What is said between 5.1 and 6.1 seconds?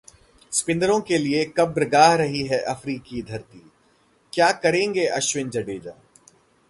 अश्विन-जडेजा?